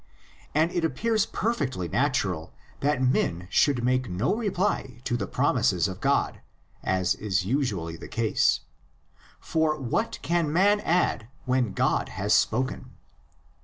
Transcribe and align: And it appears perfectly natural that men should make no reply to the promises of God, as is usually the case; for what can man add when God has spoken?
And 0.55 0.71
it 0.71 0.83
appears 0.83 1.27
perfectly 1.27 1.87
natural 1.87 2.51
that 2.79 3.03
men 3.03 3.45
should 3.51 3.83
make 3.83 4.09
no 4.09 4.33
reply 4.33 4.99
to 5.03 5.15
the 5.15 5.27
promises 5.27 5.87
of 5.87 6.01
God, 6.01 6.41
as 6.83 7.13
is 7.13 7.45
usually 7.45 7.97
the 7.97 8.07
case; 8.07 8.61
for 9.39 9.79
what 9.79 10.17
can 10.23 10.51
man 10.51 10.79
add 10.79 11.27
when 11.45 11.73
God 11.73 12.09
has 12.17 12.33
spoken? 12.33 12.89